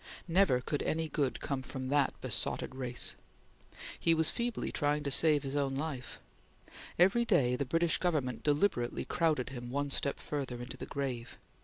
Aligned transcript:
Never 0.27 0.61
could 0.61 0.81
any 0.81 1.07
good 1.07 1.39
come 1.41 1.61
from 1.61 1.89
that 1.89 2.19
besotted 2.21 2.73
race! 2.73 3.13
He 3.99 4.15
was 4.15 4.31
feebly 4.31 4.71
trying 4.71 5.03
to 5.03 5.11
save 5.11 5.43
his 5.43 5.55
own 5.55 5.75
life. 5.75 6.19
Every 6.97 7.23
day 7.23 7.55
the 7.55 7.65
British 7.65 7.99
Government 7.99 8.41
deliberately 8.41 9.05
crowded 9.05 9.49
him 9.49 9.69
one 9.69 9.91
step 9.91 10.19
further 10.19 10.59
into 10.59 10.75
the 10.75 10.87
grave. 10.87 11.37